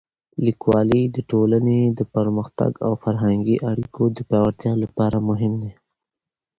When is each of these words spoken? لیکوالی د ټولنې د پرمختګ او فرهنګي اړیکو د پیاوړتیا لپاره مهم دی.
لیکوالی 0.45 1.03
د 1.15 1.17
ټولنې 1.31 1.79
د 1.97 1.99
پرمختګ 2.15 2.71
او 2.85 2.93
فرهنګي 3.03 3.57
اړیکو 3.71 4.03
د 4.17 4.17
پیاوړتیا 4.29 4.73
لپاره 4.83 5.17
مهم 5.29 5.53
دی. 5.61 5.71